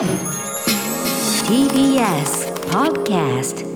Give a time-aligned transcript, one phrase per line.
[0.00, 0.08] TBS
[2.70, 3.66] Podcast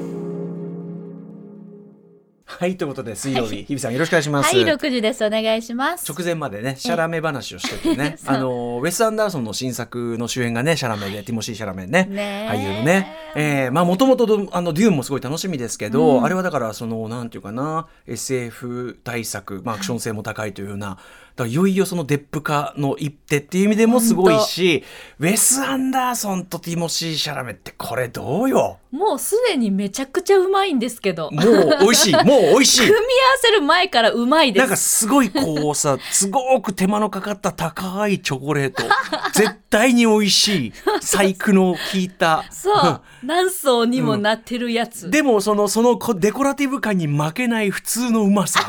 [2.47, 5.22] はいということで水曜日、日比さんよろしくお願いします、はい、6時です。
[5.22, 6.10] お願いします。
[6.10, 8.14] 直前までねシャラメ話をしててね。
[8.24, 8.37] そう。
[8.37, 13.14] あのウェス・アンダーソンの新作の主演がねシャラメでティモシー・シャラメねね俳優のね。
[13.34, 20.96] えーまあもともとあのデューンもすごい楽しみですけど、あれはだからそのなんていうかな SF 大作、まあ、アクション性も高いというような、
[21.37, 24.85] だいよいよそのデップ化の一手っていう意味でもすごいし
[25.19, 28.79] ウェス・アンダーソンとティモシー・シャラメってこれどうよ？
[28.93, 31.32] もうすでにめちゃくちゃうまいんですけど。
[31.32, 31.44] もう
[31.81, 33.05] 美味しい もう美味しい組み合わ
[33.42, 34.62] せる前からうまいです。
[34.62, 38.84] なんかすごいこうさ、すごく手間のかかった高いチョコレート。
[39.34, 40.72] 絶対に美味しい。
[41.00, 42.44] 細工の効いた。
[42.53, 43.00] そう。
[43.27, 45.11] 何層にもなってるやつ。
[45.11, 48.61] でもその、そのこデコラティブ感に負けない普通のうまさ。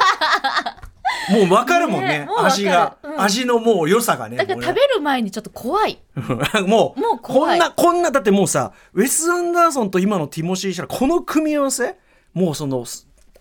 [1.30, 2.20] もう分かるもんね。
[2.20, 4.36] ねもう分かる味が、うん味のもう良さがね。
[4.36, 6.00] だからもうね食べる前にちょっと怖い。
[6.68, 11.98] もう、もう怖いこんな、こんな、だってもうさ、ウェス・アンダーソンと今のティモシー・シャラ、この組み合わせ
[12.34, 12.86] もうその、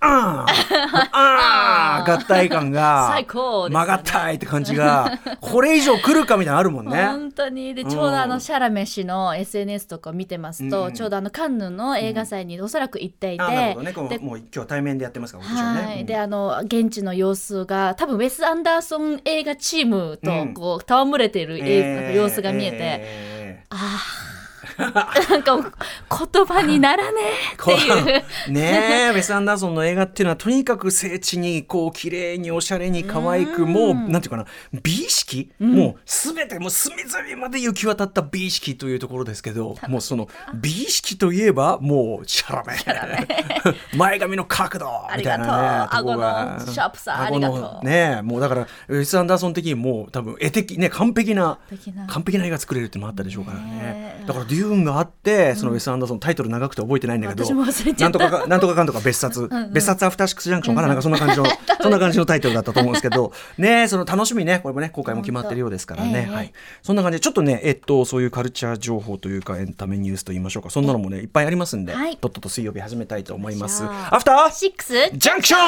[0.00, 3.75] あーあー合体感が、最高ね。
[3.75, 7.05] 曲がったいって感じが、これ以上来るかみたいなのあるもんね。
[7.05, 7.75] 本当に。
[7.75, 10.92] でちょうどあのシャラメ氏の SNS とか見てますと、うん。
[10.92, 14.19] ちょうどあのカンヌの映画祭におそらく行っていて、あなるほどね。
[14.19, 15.83] でもう今日は対面でやってますから、私はね。
[15.87, 16.06] はい、うん。
[16.06, 20.55] であの現地の様子が多分ウェス・アンダーソン映画チームとうん。
[20.55, 24.23] こう戯れてる、映なんか様子が見えて、えーああ
[24.78, 25.72] なんか
[26.33, 27.20] 言葉にならね
[27.53, 28.53] えっていう。
[28.53, 42.75] ねえウェス・アンダーソンの映画っていうのはとにかく聖地にこう綺麗におしゃれに可愛くもうなんていうかな美意識、もう全てもう隅々まで行き渡った美意識というところですけどもうその美意識といえばもうシャラメ。
[43.97, 46.05] 前髪の角度みたいなねありがとう。
[46.05, 46.55] とこが。
[46.55, 47.84] 顎のシャープさありがとう。
[47.84, 51.59] ねえもうだからウェス・アンダーソン的にもう多分絵的ね完璧な
[52.06, 52.44] 完璧な。
[52.44, 54.22] 映画作れるってのもあったでしょうからね。
[54.27, 59.48] だからデューンがあってそのウェス・アンダーソンタイトル長くて覚えてないんだけどなんとかか なんとかかんとか別冊。
[59.73, 60.89] 別冊アフターシックスジャンクションかな？
[60.89, 61.45] なんかそんな感じの
[61.83, 63.33] そんな感じのタイトルだったと思うんですけど。
[63.59, 64.61] ねその楽しみね。
[64.62, 66.28] これもね公開も決まってるようですからね。
[66.33, 66.53] はい。
[66.83, 70.44] そんな感じでちょっとねえっとそういうカルチャー情報というかエンタメニュースと言い。
[70.44, 72.17] ましょうかそんなのもねいっぱいありますんではい。
[72.19, 73.83] とっとと水曜日始めたいと思います。
[73.83, 74.09] 行きましょ。
[74.12, 75.59] うアフターシックスジャンクショ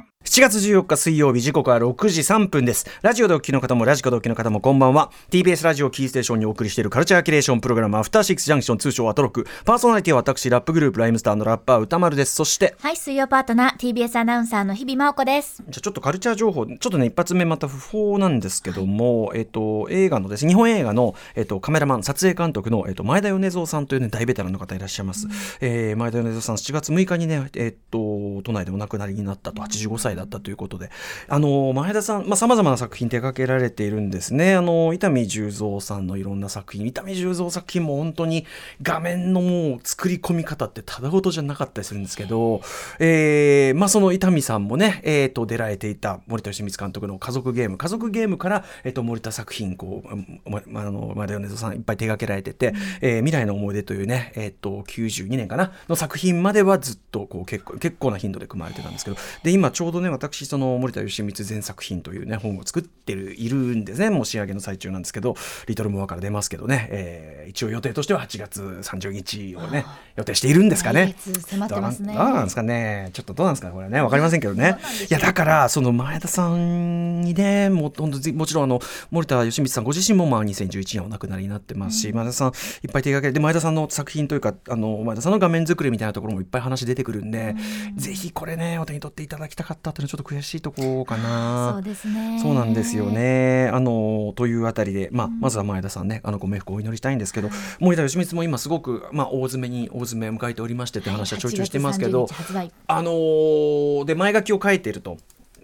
[0.00, 2.86] ン.7月14日水曜日時刻は6時3分です。
[3.02, 5.12] ラジオでお聞きの方もラジコでお聞きの方もこんばんは。
[5.30, 9.46] TBS ラジオキーステーションにお送りしているカルチャーキュレーションプログラムアフターシックスジャンクション通称アトロック。
[9.66, 12.34] パーソナリティは私ラップグループライムスターのラッパー歌丸です。
[12.34, 15.56] そしてはい水曜パートナー TBS アナウンサーの日々真央子です。
[15.58, 20.46] じゃあちょっとカルチャー情報ちょっとね一発目また不法なんですけども、えっと映画のです。
[20.46, 25.26] ね日本映画の、えっと、カメラマン撮影監督の、えっと、前田米蔵さんというね大ベテランの方いらっしゃいます、
[25.60, 29.60] えー前田米蔵さん7月6日にねえっと都内でお亡くなりになったと。
[29.60, 30.90] 85歳だったということで。
[31.28, 34.54] あの前田さんさまざ、まな作品手掛けられているんですね。
[34.54, 36.86] あの伊丹十三さんのいろんな作品。
[36.86, 38.46] 伊丹十三作品も本当に
[38.82, 42.62] 画面のもう作り込み方ってただごとじゃなかったりするんですけど、
[42.98, 47.78] えーまあその伊丹さんもね、えー、と出られていた森田義満監督の家族ゲーム。
[47.78, 59.16] 家族ゲームから、えー、と森田作品こう、ままあの前田米蔵さんいっぱい手掛けられてて、えー未来の思い出というね、えー、と92年かなの作品まではずっとこう結構結構な頻度で組まれてたんですけど。
[59.42, 65.36] で今ちょうどね私その森田義満全作品というね本を作ってるいるんですねもう仕上げの最中なんですけど
[65.66, 69.84] 「リトルモア」から出ますけどね、えー一応予定としては8月30日をね
[70.16, 71.14] 予定しているんですかね。
[71.26, 73.10] 来月迫ってますねどうなんですかね。
[73.12, 74.00] ちょっとどうなんですかねこれね。
[74.00, 74.76] わかりませんけどね。
[75.10, 78.80] いや、だから、その前田さんにね、もう、本当にもちろん、あの、
[79.10, 82.52] 森田義満さんご自身も、まあ、2011年お亡くなりになってますし、前田さん、いっ
[82.92, 87.54] ぱい手掛けて、で前田さんの作品というか、あの、前田さんの画面作りみたいなところもいっぱい話出てくるんで、
[87.96, 91.72] ぜひこれね、お手に取っていただきたかったっていうのはちょっと悔しいところかな。
[91.74, 92.40] そうですね。
[92.42, 93.70] そうなんですよね。
[93.72, 105.18] あのというあたりで、まあ、まずは前田さんね、あのご冥福をお祈りしたいんですけど、森田義満も今すごく、まあ、大詰めに大詰めを迎えておりましてって話はちょいちょいしてますけど8月30日、発売あのーで前書きを書いていると。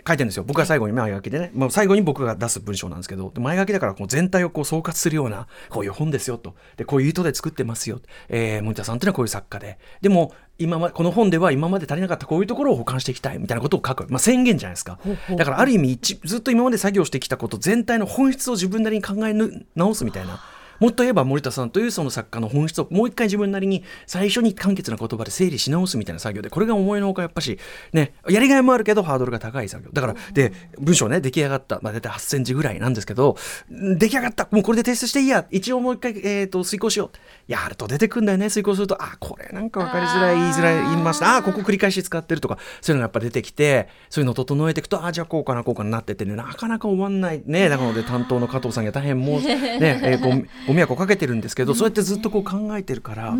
[0.08, 0.44] 書いてるんですよ。
[0.44, 6.54] 僕が最後に前書きでね、まあ、最後に僕が出す文章なんですけどで前書きだからこう全体をこう総括するようなこういう本ですよと。
[6.76, 9.78] でこういう意図で作ってますよ、えー、森田さんっていうのはこういう作家で。
[10.00, 14.98] でも今まこの本では今まで足りなかったこういうところを保管していきたいみたいなことを書く、まあ、宣言じゃないですか。
[15.36, 20.40] だからある意味一ずっと今まで作業してきたこと全体の本質を自分なりに考えぬ直すみたいな
[20.80, 27.58] もっと言えば森田さんというその作家の本質をもう一回自分なりに最初に簡潔な言葉で整理し直すみたいな作業でこれが思いのほかやっぱし
[27.92, 29.90] ねやりがいもあるけどハードルが高い作業。
[29.92, 33.36] だからで文章ね出来上がった、まあ、大体8センチぐらいなんですけど
[33.70, 34.48] 出来上がった。
[34.50, 35.46] もうこれで提出していいや。
[35.50, 37.18] 一応もう一回、えー、と遂行しよう。
[37.48, 38.50] やると出てくんだよね。
[38.50, 41.36] 遂行するとあこれなんか分かりづらい言いづらい言いました。
[41.36, 42.58] あここ繰り返し使ってるとか。
[42.80, 46.36] そういうのがやっぱ出てきてそういうのを整えていくとあじゃあこうかなこうかなってってね。
[46.36, 47.68] なかなか終わんないね。
[47.68, 53.34] なので担当の加藤さんが大変もうね、えーごご迷惑をかけてるんですけどそうやってずっとこう考えてるから、あ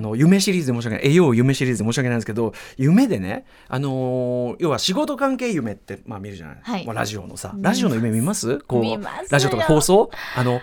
[0.00, 1.10] の夢シリーズで申し訳ない。
[1.10, 6.86] 栄養夢シリーズで申し訳ないんですけど夢でねあのー要は仕事関係夢ってまあ見るじゃない、はい。
[6.86, 8.58] まあ、ラジオのさラジオの夢見ます？
[8.60, 8.84] こう
[9.30, 10.10] ラジオとか放送？
[10.36, 10.60] あの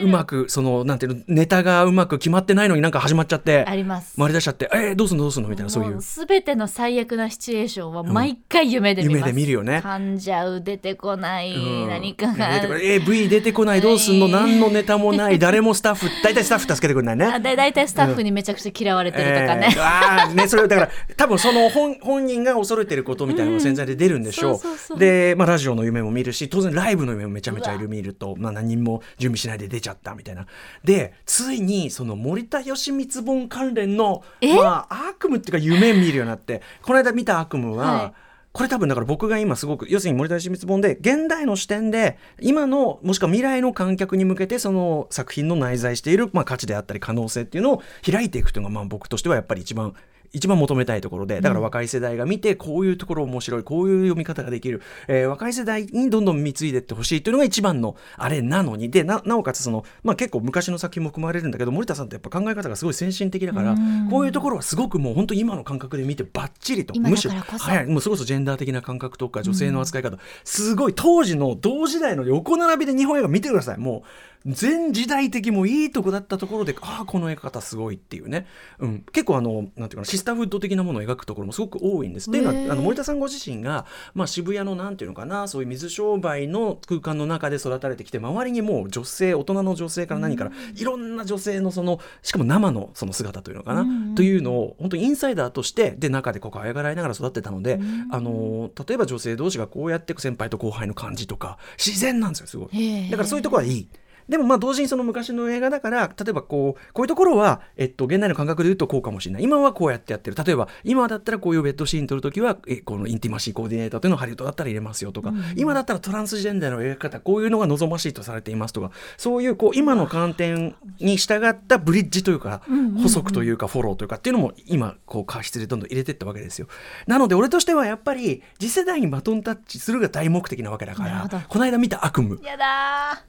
[0.00, 4.14] うまくそのなんていうのネタがうまく決まってないのになんか始まっちゃってあります。
[4.16, 6.00] 回り出しちゃってえー、どうすんのどうすんのみたいなそういう。
[6.00, 9.78] すべての最悪なシチュエーションは毎回夢で見ます、夢で見るよね。
[9.84, 11.88] 噛んじゃう出てこない、うん。
[11.88, 12.54] 何かが。
[12.54, 12.86] 出てこない。
[12.86, 14.32] えー V 出てこないどうすんのはい。
[14.32, 15.38] 何のネタもない。
[15.38, 17.24] 誰もスタッフ 大体スタッフ助けてくれないね。
[17.26, 24.98] あで大体スタッフにめちゃくちゃ嫌われてるとかね、えーあーねそれだから多分その本本人が恐れてることみたいなのが潜在で出るんでしょう,、うんそうそうそう。
[24.98, 30.46] で、まあ、ラジオの夢も見るし当然ライブの夢もめちゃめちゃいる見ると、まあ、何人も準備しないで出ちゃったみたいな。
[30.84, 34.54] でついにその森田義満本関連の、え？
[34.54, 38.12] まあ、悪夢っていうか夢見るようになってこの間見た悪夢は、はい。
[38.50, 49.94] これ多分だから僕が今すごく要するに森田義満本で現代の視点で今のもしくは未来の観客に向けてその作品の内在している、まあ、価値であったり可能性っていうのを開いていくというのがまあ僕としてはやっぱり一番
[50.32, 58.90] 一番求めたいところでだから若い世代が見てこういうところ面白いこういう読み方ができる、えー若い世代にどんどん貢いでいってほしいというのが一番のあれなのに。
[58.90, 63.76] でななおかつその、まあ、結構昔の作品も含まれるんだけど森田さんってやっぱ考え方がすごい先進的だから
[64.10, 67.64] こういうところはすごくもう本当に今の感覚で見てバッチリと今むしろだからこそ。
[67.64, 73.78] 早いもうそれこそジェンダー的な感覚とか女性の扱い方、すごい当時の同時代の横並びで日本映画見てください。
[73.78, 74.02] もう
[74.46, 78.46] 全時代的もいいとこだったところでああこの描き方すごいっていうね、
[78.78, 82.30] うん、結構あのなんていうかなシスターフッド的なものを描くところもすごく多いんです。
[82.30, 97.80] っていうのはあの森田さんご自身が、まあ、渋谷のなんていうのかなそういう水商売の空間の中で育たれてきて周りにもう女性大人の女性から何から、いろんな女性のそのしかも生のその姿というのかな、というのを本当にインサイダーとしてで中でこう可愛がられながら育ってたので、
[98.10, 103.10] あの例えば女性同士がこうやって先輩と後輩の感じとか自然なんですよすごい。
[103.10, 103.88] だからそういうところはいい。
[104.28, 109.42] でもまあ同時にその昔の映画だから例えばこうこういうところは、えっと、現代の感覚で言うとこうかもしれない。
[109.42, 110.36] 今はこうやってやってる。
[110.44, 118.90] 例えば今だったらこういうベッドシーン撮るときはえこのインティマシーコーディネーターというのをハリウッドだったら入れますよとか、今だったらトランスジェンダーの描き方こういうのが望ましいとされていますとか。
[119.16, 122.62] そういうこう今の観点に従ったブリッジというか
[123.02, 126.68] 補足というかフォローというかっていうのも今こう過失でどんどん入れていったわけですよ。
[127.06, 131.28] なので俺としてはやっぱり次世代にバトンタッチするが大目的なわけだから。
[131.48, 132.36] この間見た悪夢。
[132.42, 133.24] やだ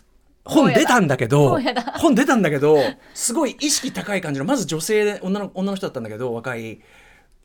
[0.50, 1.60] 本出たんだけもど
[2.00, 2.78] 本出たんだけど
[3.14, 6.80] すごい意識高い感じのまず女性で女の女の人だったんだけど若い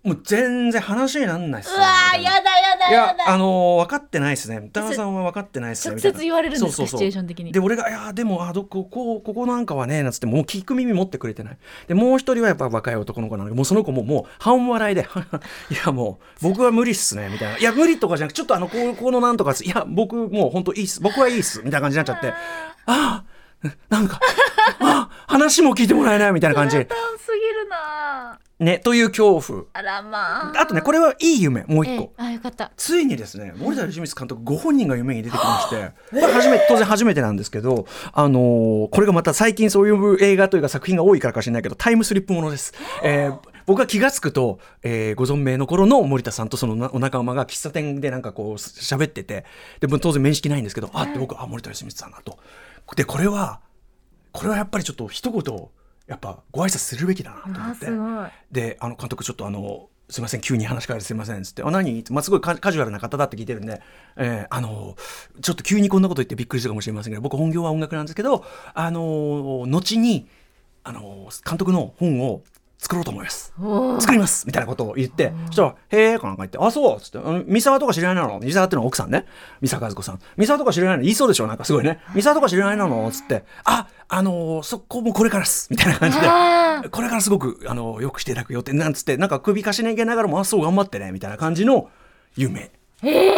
[0.03, 2.43] もう全然話になんないっすーうわーやだや
[2.79, 4.59] だいややだあのー分かってないですね。
[4.59, 6.19] 歌川さんは分かってないですね直みたいな。
[6.19, 6.99] 接言われるんですかそうそうそう。
[6.99, 7.53] シチュエーション的に。
[7.53, 11.59] で俺が「いやでもあどここここなんかはね」なんつってもう聞く耳持ってくれてない。
[11.89, 15.09] でもう一人はやっぱ若い男の子なのでもうその子ももう半笑いで
[15.73, 19.65] 「いやもう僕は無理っすね」みたいな「いや無理とかじゃなくてちょっとあのこうこのなんとかっす。
[19.65, 21.01] いや僕もう本当いいっす。
[21.01, 22.35] 僕はいいっす」みたいな感じになっちゃって
[22.87, 23.25] 「あ
[23.65, 24.21] あなんか
[24.81, 26.77] あ話も聞いてもらえない」みたいな感じ。
[26.77, 28.39] 簡単すぎるな。
[28.61, 29.65] ねという恐怖。
[29.73, 30.61] あらまあ。
[30.61, 32.13] あとねこれはいい夢もう一個。
[32.19, 32.71] ええあよかった。
[32.77, 35.93] ついにですね森田芳光監督ご本人が夢に出てきまして。
[36.11, 42.73] これ初めて当然初めてなんですけど、あのーこれがまた最近そういう映画というか作品が多いからかしれないけどタイムスリップものです。
[43.03, 49.47] えー僕が気が付くと、えーご存命の頃の森田さんとそのなお仲間が喫茶店でなんかこう喋ってて。
[49.81, 52.39] でも当然面識ないんですけどあって僕あ森田芳光さんだと。
[52.97, 53.61] でこれは
[54.33, 55.69] これはやっぱりちょっと一言
[56.07, 58.35] やっぱご挨拶するべきだなと思あって。
[58.51, 63.81] であの監督ちょっとあのすいません急に話しかけてすいませんっつって「あ何?」まあ、すごいカカジュアルな方だって聞いてるんで、
[64.17, 64.97] えーあの
[65.41, 68.45] ちょっと急にこんなこと言ってびっくりしたかもしれませんけど僕本業は音楽なんですけど
[68.75, 70.29] あの後に
[70.83, 72.43] あの監督の本を
[72.85, 73.55] 作ろうと思います。
[74.01, 76.97] 作りますみたいなことを言って、そしたら、へえ、かなんか言って、あ、そう。
[76.97, 78.39] っつって、三沢とか知らないの？
[78.41, 79.25] 三沢っていうのは奥さんね。
[79.63, 80.21] 三沢和子さん。
[80.37, 81.03] 三沢とか知らないの？
[81.03, 81.47] 言いそうでしょ？
[81.47, 82.01] なんかすごいね。
[82.15, 83.11] 三沢とか知らないの？
[83.11, 85.69] つって、あ、あのそこもこれからっす。
[85.71, 86.27] みたいな感じで。
[86.29, 91.11] あこれからすごくあのよくしていただくよってなんつってなんか首かしげながらもあそう頑張ってね。
[91.13, 91.89] みたいな感じの
[92.37, 92.71] 夢。
[93.03, 93.33] で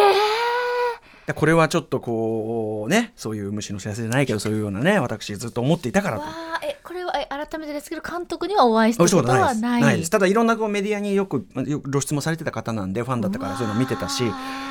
[1.33, 6.23] これはちょっとこうねそういう虫の知らせじゃないけどそういうようなね私ずっと思っていたからと。
[6.63, 9.97] えこれはあ改めてですけど監督にはお会いしたことはないない？
[9.97, 10.09] です。
[10.09, 14.23] ただいろんなこうメディアによく露出もされてた方なんでファンだったからそういうの見てたし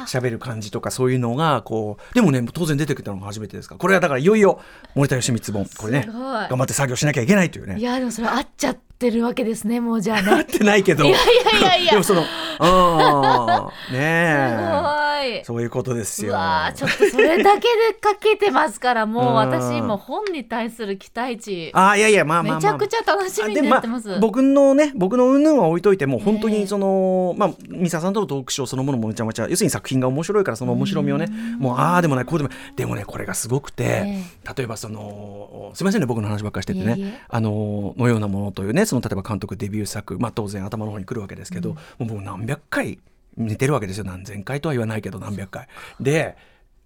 [0.06, 4.60] 喋る感じとかそういうのがこうでもね当然出てきたのが初めてですからこれはだからいよいよ
[4.94, 7.78] 森田義満本これね頑張って作業しなきゃいけないというね。
[7.78, 11.04] いやでもそれ合っちゃってるわけですねもうじゃあ 合っねてないけど。
[11.04, 11.20] いやい
[11.52, 11.90] やいやいや。
[11.92, 12.22] でもその
[12.58, 15.05] ああねえ
[15.42, 16.35] すそういうことですよ。
[16.35, 19.35] わーちょっとそれだけでかけてますからもううん。
[19.35, 34.23] 私も本に対する期待値あーいやいやまあめちゃくちゃ楽しみでになってます、あ、僕のね僕の云々は置いといても本当ええにその、まあ三沢さんとのトークショーそのものもめちゃめちゃ要するに作品が面白いからその面白みをねもうああでもないこうでもでもねこれがすごくて、え
[34.56, 42.99] 例えばそのすみませんね僕の話ばっかりしててねあののようなものというねその例えば監督デビュー作、まあ、当然頭の方に来るわけですけど、もう僕何百回
[43.36, 44.04] 寝てるわけですよ。
[44.04, 45.68] 何千回とは言わないけど何百回。
[46.00, 46.36] で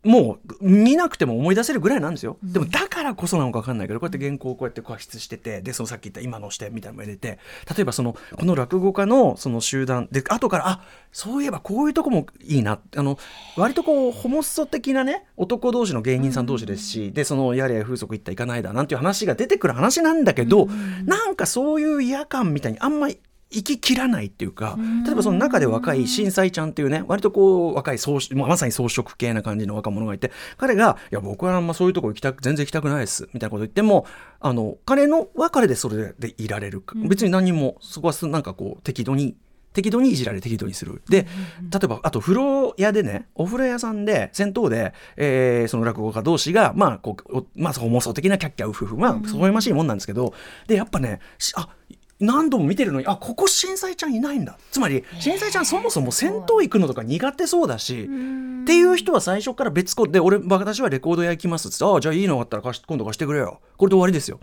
[0.03, 7.39] もう見なくても思い出せるぐらいなんですよ、でもだからこそなのか分かんないけどこうやって原稿をこうやって加筆しててでそのさっき言った今の視点みたいなのも入れて。
[7.77, 10.81] 例えばそのこの落語家のその集団で後からあ
[11.13, 12.81] そういえばこういうとこもいいな。
[12.97, 13.19] あの
[13.59, 20.67] 割とこうホモソ的なね男同士の芸人さん同士ですし、でそのやれや風俗行った行かないだなんていう話が出てくる話なんだけど、
[21.05, 23.19] なんかそういう嫌感みたいにあんまり
[23.53, 34.07] 生ききらないっていうか例えばその中で若い震災ちゃんっていうね割とこう若い装飾まさに装飾系な感じの若者がいて彼が「いや僕はあんまそういうとこ行きたく全然行きたくないです」みたいなこと言っても
[34.41, 39.37] あの彼のは彼でそれでいられる、別に何もそこはすなんかこう適度に
[39.73, 41.03] 適度にいじられ適度にする。
[41.09, 41.27] で
[41.71, 50.35] 例えばあと風呂屋でねお風呂屋さんで銭湯で、えーその落語家同士がまあこうおまあホモソ的なキャッキャウフフまあ微笑ましいもんなんですけど
[50.67, 51.69] でやっぱねしあ
[52.21, 54.59] 何度も見てるのにあここ震災ちゃんいないんだ。
[54.71, 63.61] つまり震災ちゃんそもそも銭湯行くのとか苦手そうだしっていう人は最初から別個で俺私はレコード屋行きますっつってああじゃあいいのがあったら貸し今度貸してくれよ。
[63.77, 64.39] これで終わりですよ。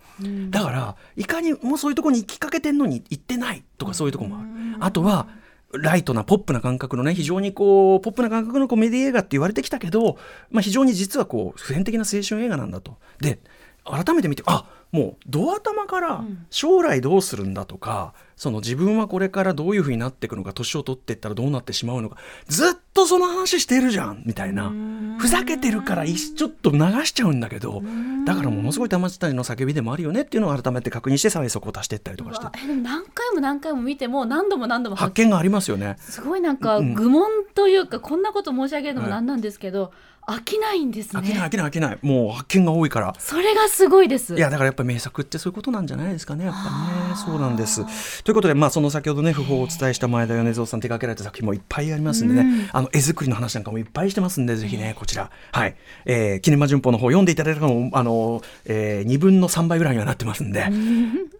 [0.50, 4.48] だからいかにもそういうとこに行きかけてんのに行ってないとかそういうとこもある。
[4.80, 5.28] あとは
[5.74, 10.18] ライトなポップな感覚のね非常にこうポップな感覚のコメディ映画って言われてきたけど、
[10.50, 12.98] まあ、非常に実はこう普遍的な青春映画なんだと。
[13.20, 13.40] で
[13.84, 22.18] 改めて見てあもうドア頭から将来どうするんだとか、その自分はこれからどういうふうになっていくのか年を取っていったらどうなってしまうのか
[22.48, 24.72] ずっとその話してるじゃんみたいな
[25.18, 27.82] ふざけてるからいちょっと流しちゃうんだけど
[28.26, 32.44] だからものすごい玉地谷の叫びでもあるよねっていうのを改めて確認して最速を足していったりとかして。
[32.44, 35.28] うわえでも何回も何回も見ても何度も何度も発見。
[35.30, 35.98] がありますよね。
[36.00, 39.92] すごいなんかうん愚問というか、こんなこと申し上げるのもなんなんですけど、
[40.30, 41.98] 飽きないんです飽きない飽ねきない飽きない。
[42.02, 43.16] もう発見が多いから。
[43.18, 44.36] それがすごいです。
[44.36, 46.46] いやだからやっぱり名作ってそういうことなんじゃないですかね。
[46.46, 46.70] やっぱ
[47.04, 47.16] りね。
[47.16, 48.24] そうなんです。
[48.26, 52.70] ということでまあその先ほどね訃報をお伝えした前田米蔵さん手掛けられた作品もいっぱいありますんでね、うん。
[52.74, 55.32] あの絵作りの話なんかもいっぱいしてますんでぜひねこちら。
[55.54, 60.66] はい、えー、キネマ旬報の方読んでいただいたのもあの、えー、2分の3倍ぐらいにはなってますんで。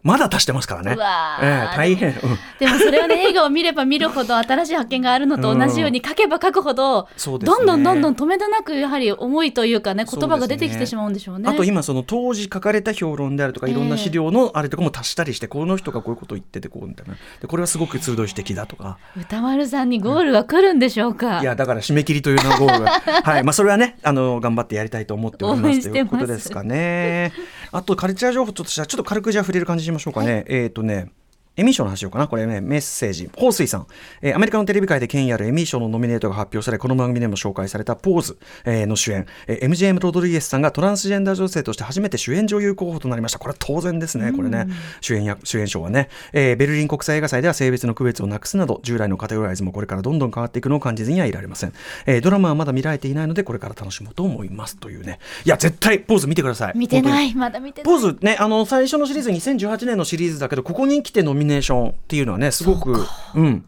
[0.04, 0.92] まだ足してますからね。
[0.92, 2.18] えー大変、うん。
[2.60, 7.10] でもそれはね映画を見れば見るほど新しい発見があるのと同じように書けば書くほど、ね。
[7.18, 11.50] どんどんどんどん止めどなくやはり思いというかね言葉が出てきてしまうんでしょうね。
[11.50, 18.98] あと今その当時書かれた評論であるとかいろんな資料のあれとかも足したりして、この人がこういうことを言っててこうみたいなでこれはすごく鋭い指摘だとか。
[19.20, 21.42] 歌丸さんにゴールは来るんでしょうか？
[21.42, 22.92] いやだから締め切りというのゴールが。
[23.24, 23.44] はい。
[23.44, 27.32] まあそれはねあの頑張ってやりたいと思っておりますということですかね。
[27.72, 31.12] あとカルチャー情報ちょっとしたちょっと軽くじゃあ触れる感じにしましょうかね、えっ、とね
[31.58, 32.28] エミー賞の話しようかな。
[32.28, 33.30] これねメッセージ。
[33.36, 33.88] 彭帥さん、
[34.22, 43.40] えーアメリカのテレビ界で権威あるエミー賞のノミネートが発表されこの番組でも紹介されたポーズ、えーの主演、えー MGM ロドリゲスさんがトランスジェンダー女性として初めて主演女優候補となりました。
[43.40, 44.32] これは当然ですね。
[44.34, 44.68] これね、
[45.02, 51.74] 主演や主演賞はね、えーベルリン国際映画祭では性別の区別をなくすなど従来のカテゴライズもこれからどんどん変わっていくのを感じずにはいられません、
[52.06, 55.20] えードラマはまだ見られていないのでこれから楽しもうと思いますというね。
[55.46, 56.78] いや絶対ポーズ見てください。
[56.78, 57.34] 見てない。
[57.34, 57.94] まだ見てない。
[57.94, 63.66] ポーズね、あの、最初のシリーズ、2018年のシリーズだけど、ここに来てノミネーションっていうのはね、すごく、うん。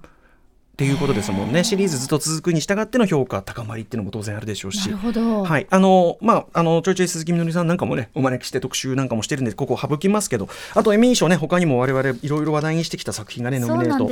[0.79, 1.65] っていうことですもんね。
[1.65, 4.89] シリーズずっと続くに従っての評価、高まりっていうのも当然あるでしょうし。
[4.89, 5.67] はい。
[5.69, 14.09] あの、まあ、あの、ちょいちょい鈴木みのりさんなんかもね、お招きして特集なんかもしてるんで、ここ省きますけど、あとエミー賞ね、他にも我々いろいろ話題にしてきた作品がね、ノミネート。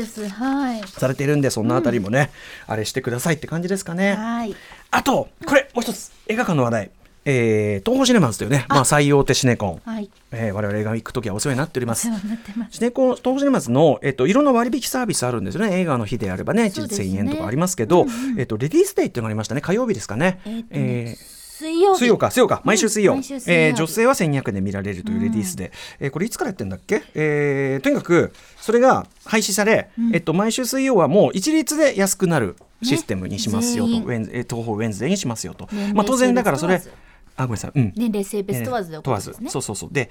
[0.99, 2.31] されているんで、そんなあたりもね、
[2.67, 4.15] あれしてくださいって感じですかね。
[4.15, 4.53] はい。
[4.91, 6.91] あと、これ、もう一つ、映画館の話題。
[7.29, 9.81] えー、東宝シネマズというね、まあ、最大手シネコン。
[9.83, 10.09] はい。
[10.31, 12.07] えー、我々映画行くときはお世話になっております。
[12.71, 15.77] シネコン東宝シネマズの、えっと、いろんな割引サービスあるんですよね。
[15.79, 16.69] 映画の日であればねね。
[16.69, 18.05] 1000円とかありますけど、
[18.37, 19.61] えっと、レディースデイっていうのがありましたね。
[19.61, 20.39] 火曜日ですかね。
[20.45, 21.97] えーえー水曜日。
[22.01, 23.15] 水曜か、水曜か、毎週水曜。
[23.15, 27.01] 毎週水えー女性は1200円で見られるというレディースで、えーこれいつからやってんだっけ？
[27.15, 28.31] えーとにかく、
[28.61, 34.03] それが廃止され、えっと、毎週水曜はもう一律で安くなるシステムにしますよと、全員。
[34.05, 35.67] ウェンズえー東宝ウェンズデーにしますよと。
[35.95, 36.79] まあ当然だからそれ
[37.37, 37.71] あ、ごめんなさい。
[37.73, 37.93] うん。
[37.95, 39.35] 年齢性別問わずで行問わず。
[39.47, 39.89] そうそうそう。
[39.91, 40.09] で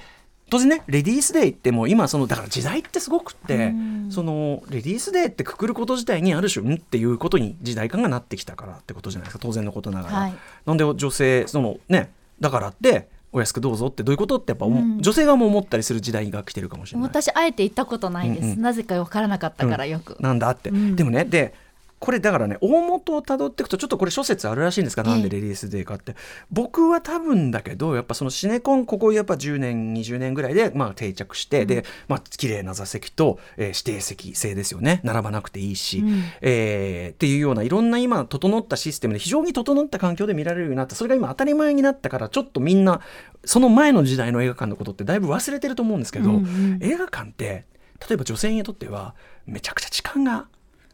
[0.49, 3.73] 当然ねレディースデーってもう今そのだから時代ってすごくって
[4.11, 10.17] そのレディースデーってくくること自体にある種んっていうことに時代感がなってきたからってことじゃないですか当然のことながら。
[10.17, 10.35] はい。
[10.65, 14.71] なんで女性そのねだからってお安くどうぞってどういうことってやっぱ、う。
[14.71, 15.03] ん。
[15.03, 17.09] 女性側も思ったりする時代が来てるかもしれない。
[17.09, 18.63] 私あえて言ったことないです、うんうん。
[18.63, 20.97] なぜか分からなかったからよく、なんだって、うん。
[20.97, 21.55] でもねで
[21.99, 26.15] これだからね大元をたどっていくとちょっとこれ諸説あるらしいんですか、なんでレディースデーかって。
[26.51, 35.01] 僕は多分だけどやっぱそのシネコンここやっぱ10年20年ぐらいでまあ定着して、でまあ綺麗な座席と、えー指定席制ですよね。
[35.05, 36.23] 並ばなくていいし、うん。
[36.41, 40.95] えーっていうようないろんな今整ったシステムで非常に整った環境で見られるようになった。
[40.95, 43.01] それが今当たり前になったからちょっとみんな
[43.45, 46.79] その前の時代の映画館のことってだいぶ忘れてると思うんですけど、うんうん。
[46.83, 47.65] 映画館って
[48.09, 49.15] 例えば女性にとっては
[49.47, 50.49] めちゃくちゃ時間が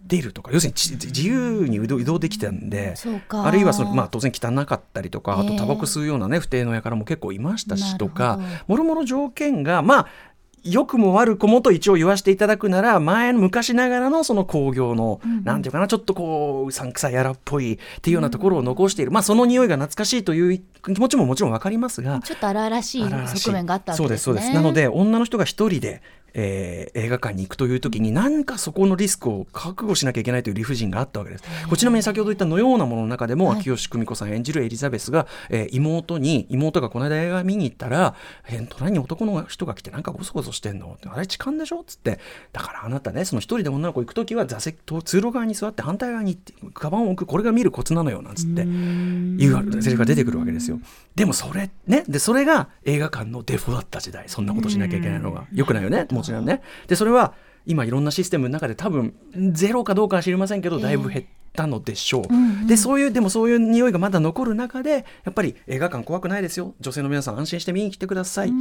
[0.06, 3.44] 出るとか要するにち自由に移動移動できてたんでそうか。
[3.44, 10.06] あるいはその、まあ、当然汚かったりとかあとええタバコ吸うようなね不定の輩も結構いましたしとなかもろもろ条件がまあ
[10.64, 20.62] 良くも悪くもと一応言わせていただくなら前の昔ながらのその工業の、なんていうかなちょっとこううさんくさいやらっぽいっていうようなところを残している、まあその匂いが懐かしいという
[20.94, 24.24] 気持ちももちろんわかりますがちょっと荒々しい荒々しい側面があったわけですね。
[24.24, 24.54] そうですそうです。
[24.54, 26.00] なので女の人が一人で、
[26.34, 31.44] えー映画館に行くという時に何かそこのリスクを覚悟しなきゃいけないという理不尽があったわけです。
[31.66, 38.14] これちなみに先ほど言ったのようなものの中でも、はい秋吉久美子さん演じるエリザベスが、えー妹に妹がこの間映画見に行ったら
[38.48, 42.18] 「えー隣に男の人が来てなんかゴソゴソしてんの?」ってあれ痴漢でしょ?」っつって
[42.52, 50.78] 「だからあなたねその一人で女の子行く時は座席と通路側に座って反対側に行ってカバンを置くこれが見るコツなのよ」なんつっていうセリフが出てくるわけですよ。
[51.14, 56.62] でもそれねでそれが映画館のデフォだった時代そんなことしなきゃいけないのがよくないよねもちろんね。
[56.86, 57.34] でそれは
[57.66, 59.14] 今いろんなシステムの中で多分
[59.52, 62.66] ゼロかどうかは知りませんけどだいぶ減ったのでしょう。
[62.66, 66.74] でそういうでもそういう匂いがまだ残る中でやっぱり映画館怖くないですよ。
[66.80, 68.48] 女性の皆さん安心して見に来てください。
[68.48, 68.52] っ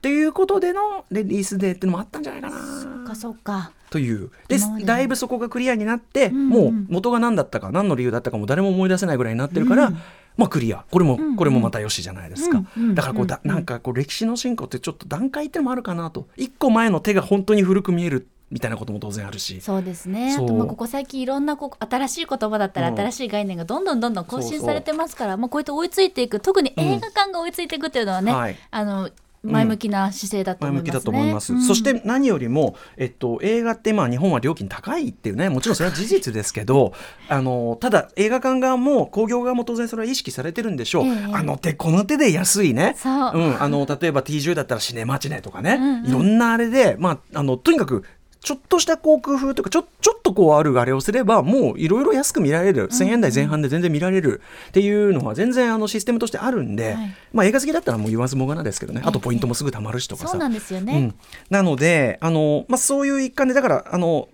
[0.00, 2.56] ていうことでのレディースデーっていうのもあったんじゃないかな。
[2.56, 3.72] そっかそっか。
[3.90, 4.30] という。
[4.48, 6.48] でだいぶそこがクリアになって、んうん。
[6.48, 9.92] もう元が何だったか何の理由だったかも誰も思い出せないぐらいになってるから、
[10.38, 10.84] まあクリア。
[10.90, 16.28] これも、これもまたよしじゃないですか、うんうんだからこうだなんかこう歴史の進歩ってちょっと段階ってのもあるかなと。
[16.36, 19.60] 一個前の手が本当に古く見えるみたいなことも当然あるし。
[19.60, 20.32] そうですね。
[20.32, 20.46] あそう。
[20.46, 22.96] とまあここ最近いろんなこう新しい言葉だったらうん。
[22.96, 26.40] 新しい概念がどんどんどんどん更そうそう新されてますからもうこうやって追いついていく。
[26.40, 28.56] 特に映画館が追いついていくっていうのはね、はい。
[28.70, 29.10] あの
[29.42, 30.92] 前向きな姿勢だと思いますね。
[30.92, 31.62] 前向きだと思います、うん。
[31.62, 36.92] そして何よりも、えっと、映画ってまあ日本は料金高いっていうねもちろんそれは事実ですけど
[37.28, 41.12] あのただ映画館側も興行側も当然それは意識されてるんでしょう、ええ。
[41.32, 42.94] あの手この手で安いね。
[42.96, 43.12] そう。
[43.12, 43.62] ん。
[43.62, 46.06] あの例えば T10 だったらシネマチネとかね、うんうん。
[46.06, 48.04] いろんなあれで、まあ、あのとにかく
[48.48, 52.88] ちょっとした航空風というかちょちょっとこうあるあれをすればもういろいろ安く見られる。
[52.88, 54.40] 1000円台前半で全然見られる。
[54.68, 57.14] っていうのは全然あのシステムとしてあるんで、はい。
[57.34, 59.02] まあ、映画好きだったらもう言わずもがなですけどね。
[59.04, 60.28] あとポイントもすぐ貯まるしとかさ。
[60.28, 60.94] そうなんですよね。
[60.94, 61.14] うん、
[61.50, 64.30] なのであの、まあ、そういう一環でだからあの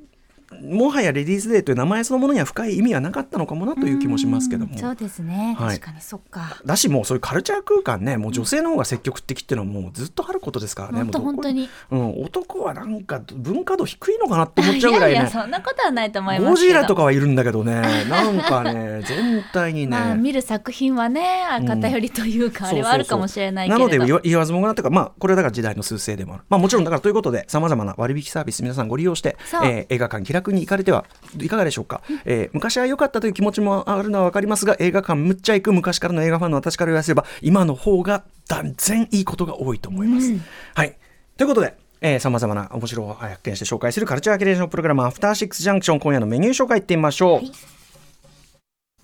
[0.53, 4.79] もはやレディースデーという名前そのものには深い意味はなかったのかもなという気もしますけどもうん。
[4.79, 6.61] そうですね、はい確かにそっか。
[6.65, 11.69] だしもうそういうカルチャー空間ねもう女性の方が積極的っていうのはもうずっとあることですからね本当に。
[11.91, 16.51] うん、男はなんか文化度低いのかなって思っちゃうぐらいねいやいやそんなことはないと思います。
[16.51, 23.89] ゴジラとかはいるんだけどね なんかね全体にね、まあ見る作品はね偏りというか、あれはあるかもしれないけれど。
[23.89, 26.45] なので言わずもがなというか、まあ、これはだから時代の趨勢でもある。
[26.49, 31.07] まあ、もちろんだからということで、さまざまな割引サービス、皆さんご利用して、えー映画館気楽に行かれては
[31.39, 32.03] いかがでしょうか？
[32.27, 40.31] えー昔は良かったという気持ちもあるのは分かりますが、映画館むっちゃ行く昔からの映画ファンの私から言わせれば、今の方が断然いいことが多いと思います。
[40.75, 40.99] はい。
[41.39, 47.74] ということで、さまざまな面白を発見して紹介するカルチャーキュレーションプログラム、アフターシックスジャンクション、今夜のメニュー紹介いってみましょう。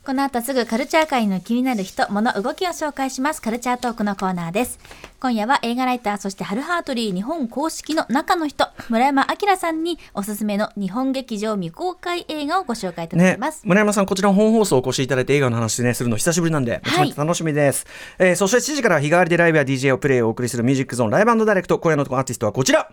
[0.03, 3.43] この後すぐカルチャー界の気になる人、物、動きを紹介します。
[3.43, 4.79] カルチャートークのコーナーです。
[5.21, 17.87] 今夜は映画ライター、そしてハルハートリー日本公式の中の人、村山明さんにおすすめの日本劇場未公開映画をご紹介いただねきます。、村山さん、こちらの本放送お越しいただいて映画の話ね、するの久しぶりなんで、めちゃめちゃ楽しみです。
[18.19, 22.91] えーそして7時から日替わりでライブや DJ をプレイをお送りするミュージックゾーンライブダイレクト、今夜のアーティストはこちら。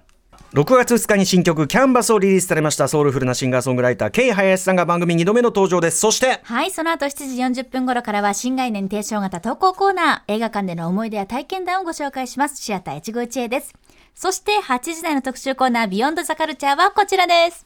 [0.54, 12.62] 6月2日に新曲キャンバスをリリースされましたソウルフルなシンガーソングライター K 林さんが番組2度目の登場ですそしてはい、その後7時40分頃からは新概念提唱型投稿コーナー、映画館での思い出や体験談をご紹介します。
[12.64, 13.74] シアター一期一会です。
[14.16, 17.66] そして8時台の特集コーナー、ビヨンドザカルチャーはこちらです。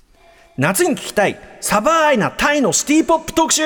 [0.57, 3.61] 夏に聴きたいสบาย なタイのシティポップ特集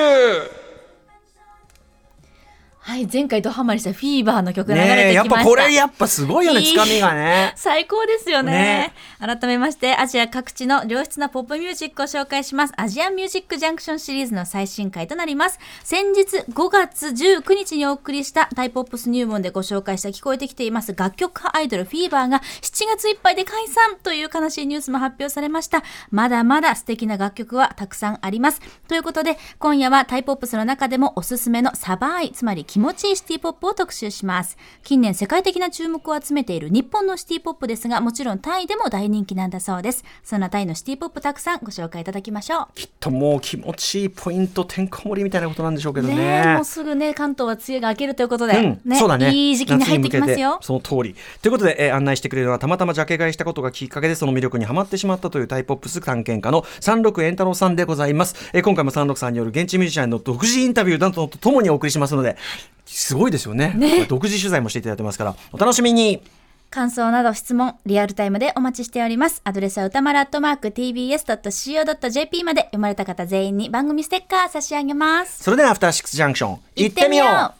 [2.86, 5.36] はい、前回ドハマりした FEVER の曲流れてきました。
[5.38, 7.52] ぱこれやっぱすごいよねつかみがね。
[7.58, 8.52] 最高ですよね。
[8.52, 8.92] ね。
[9.18, 12.74] 改めましてアジア各地の良質なポップミュージックを紹介します。
[12.76, 15.58] アジアンミュージックジャンクションシリーズの最新回となります。
[15.82, 25.82] 先日5月19日にお送りしたタイポップス入門でご紹介した聞こえてきています楽曲派アイドル FEVER が7月いっぱいで解散という悲しいニュースも発表されました。
[26.12, 28.60] まだまだ素敵な楽曲はたくさんあります。
[28.86, 34.58] ということで今夜はタイポップスの中でもおすすめのサバーイつまり気持ちいいシティポップを特集します。
[34.82, 40.04] 近年世界的な注目を集めている日本のシティポップですがもちろんタイでも大人気なんだそうです。
[40.22, 42.66] そんなタイのシティポップたくさんご紹介いただきましょう。
[42.74, 46.16] きっともう気持ちいいポイントてんこ盛りみたいなことなんでしょうけどね。
[46.16, 49.32] ねえもうすぐね関東は梅雨が明けるということで、うん、そうだね。
[49.32, 50.58] いい時期に入ってきますよ。
[50.60, 51.16] その通り。
[51.40, 62.36] ということで、えー案内してくれるのはたまたまジャケ買いしたことがきっかけでその魅力にはまってしまったというタイポップス探検家の36円太郎さんでございます、えー今回も36さんによる現地ミュージシャンの独自インタビューなどとともにお送りしますので
[62.84, 63.72] すごいですよね。
[63.74, 65.34] これ独自取材もしていただいてますから。
[65.52, 66.22] お楽しみに。
[66.68, 69.40] 感想など質問リアルタイムでお待ちしております。
[69.44, 75.42] アドレスは歌丸アットマーク tbs.co.jp まで読まれた方全員に番組ステッカー差し上げます。
[75.44, 77.54] それではアフターシックスジャンクション行ってみよう。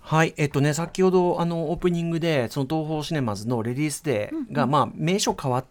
[0.00, 5.68] はい、えっとね、先ほどあのオープニングでその東宝シネマズのレディースデーが、まあ名称変わって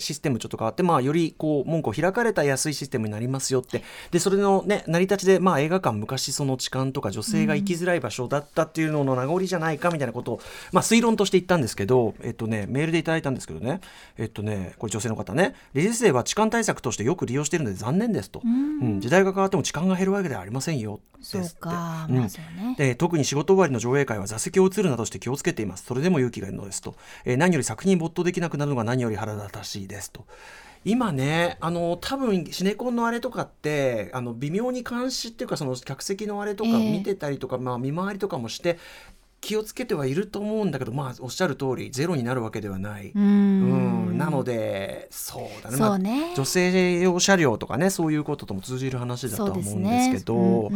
[0.00, 3.82] システムちょっと変わって、まあ、よりこう門戸開かれた安いシステムになりますよって。
[4.10, 10.40] でそれの、ね、成り立ちで、まあ、映画館昔その痴漢とか女性が行きづらい場所だったっていうのの名残じゃないかみたいなことを、
[10.72, 13.80] まあ、推論として言ったんですけど、えっとね、メールでいただいたんですけどね、
[14.18, 19.00] えっとね、これ女性の方ねレディースは痴漢対策としてよく利用しているので残念ですと、うん。
[19.00, 22.16] 時代が変わっても痴漢が減るわけではありませんよそうかうん。
[22.16, 22.30] まね。
[22.78, 25.84] で特に仕事終わりの上映会は座席を移るなどして気をつけています。
[25.84, 30.24] それでも勇気がいるのですと、えー何より作品に没頭できなくなるのが何より腹立たしいですと。
[30.84, 36.92] 今ねあの多分シネコンのあれとかってあの微妙に監視っていうかその客席のあれとかええ。
[36.92, 38.78] 見てたりとか、まあ、見回りとかもして
[39.40, 43.08] 気をつけてはいると思うんだけどまあおっしゃる通りゼロになるわけではない。
[43.08, 44.12] ううん。
[44.14, 44.18] ん。
[44.18, 45.98] なのでそうだね,、まあ、
[46.34, 50.70] 女性用車両とかねそういうこととも通じる話だとは思うんですけど。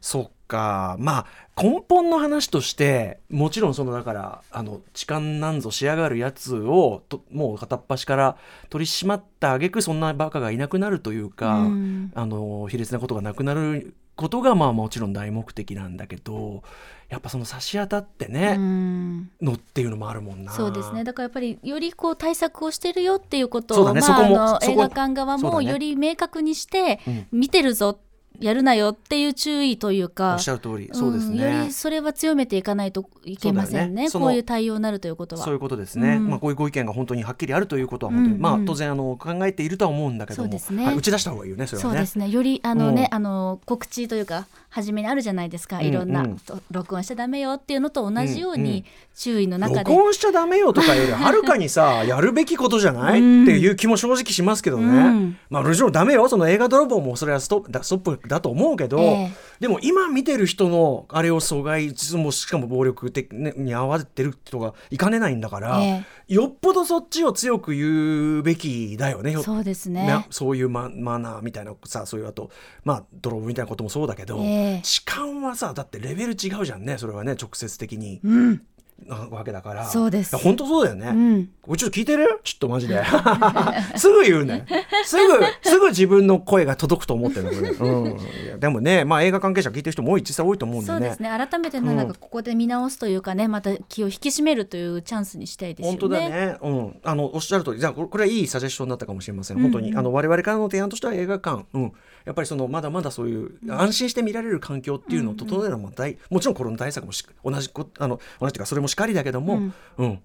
[0.00, 0.96] そっか。
[0.98, 1.26] まあ
[1.62, 8.36] 根本の話としてもちろんそのだからあの痴漢なんぞしやがるやつをともう片っ端から
[8.70, 12.12] 取り締まった挙句そんなバカがいなくなるというか、うん。
[12.14, 16.62] あの卑劣なことがなくなることがまあもちろん大目的なんだけど
[17.10, 19.30] やっぱその差し当たってうね、ん。
[19.42, 20.52] のっていうのもあるもんな。
[20.52, 21.02] そうですね。
[21.02, 27.26] だからやっぱりよりこう対策をしてるよっていうことを、まあ、あの映画館側もより明確にして、うん。
[27.32, 27.98] 見てるぞ
[28.38, 30.88] やるなよっていう注意というおかっしゃる通り。
[30.92, 31.36] そうですね。
[31.36, 34.04] んよりそれは強めていかないといけませんね。
[34.04, 34.10] ね。
[34.10, 35.44] こういう対応になるということは。
[35.44, 36.28] そういうことですね、うん。
[36.28, 38.64] まあ、こういうご意見が本当にはっきりあるということは本当に、うんまあ、うん。
[38.64, 40.86] 当然あの考えているとは思うんだけどもそうですね。
[40.86, 41.90] はい、打ち出した方がいいよねそれはね。
[41.90, 42.30] そうですね。
[42.30, 43.16] よりあのね、うん。
[43.16, 48.64] あの告知というか初めにあるじゃないですか、うんいろんな、うんと録音しちゃダメよっていうのと同じよううんうん。
[48.64, 48.84] に
[49.16, 53.42] 注意の中で、録音しちゃダメよとかより はるかにさやるべきことじゃない、うん。
[53.42, 55.36] っていう気も正直しますけどね、うん。
[55.50, 56.28] まあもちろんダメよ。
[56.28, 69.32] その映画泥棒もそれはストップだストップだと思うけど、ええでも今見てる人のあれを阻害もうしかも暴力的ねに合わせてる人がいかねないんだから、えよっぽどそっちを強く言うべきだよね。
[69.32, 72.50] よそうですなねそういうママナーみたいなさそういうあと
[72.84, 74.80] まあ泥棒みたいなこともそうだけど、ええ。
[74.84, 78.62] 痴漢はさだってレベル違うじゃんねそれはね直接的に、うん
[79.06, 79.84] なわけだから。
[79.86, 80.36] そうです。
[80.36, 81.50] 本当そうだよね、うん。
[81.62, 82.40] これちょっと聞いてる？
[82.44, 83.02] ちょっとマジで。
[83.96, 84.66] すぐ言うね。
[85.04, 87.70] すぐすぐ自分の声が届くと思ってるのこれ、
[88.52, 90.98] うん、でもねまあ映画関係者聞いてる人も実際多いと思うんでね。
[90.98, 91.28] そうですね。
[91.28, 92.08] 改めてねうんなん。
[92.08, 97.80] かここで見直すというかねまた気を引き締めるというチャンスにしたいですよね本当だね、うん、あのおっしゃる通り。
[97.80, 99.72] じゃあこれこれはいいサジェッションだったかもしれません、うんうん。
[99.72, 101.92] 本当にあの我々からの提案としては映画館、うん、
[102.24, 109.74] やっぱりそのまだまだそういう安心して見られる環境っていうのを整えるのも大、もちろんコロナ対策もし同じこあの同じというかそれもしかりだけども、うん。
[109.98, 110.20] うん。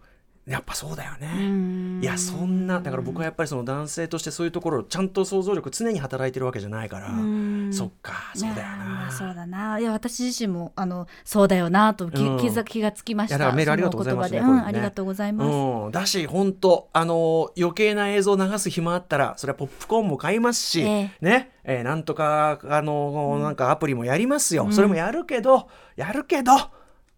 [0.45, 1.27] やっぱそうだよね。
[1.33, 1.99] うん。
[2.03, 7.73] いやそんなだから僕はやっぱりその男性としてそういうところちゃんと想像力常に働いてるわけじゃないから、うん。
[7.73, 9.07] そっかそうだよな。
[9.07, 9.79] あそうだな。
[9.79, 12.37] いや私自身もあのそうだよなと気,、うん。
[12.37, 13.37] 気づ気がつきました。
[13.37, 24.73] いやだからメールありがとうございますねうんありがとうございます、うん、だし本当あのー余計な映像を流す暇あったらそれはポップコーンも買いますし、えね、えーなんとかあのーなんかアプリもやりますよ、うん。
[24.73, 26.51] それもやるけどやるけど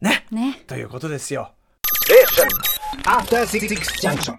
[0.02, 1.52] ねねということですよ。
[3.06, 3.68] After Six
[4.02, 4.36] Junction.